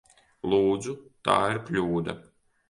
[0.53, 0.95] Lūdzu!
[1.29, 2.19] Tā ir kļūda!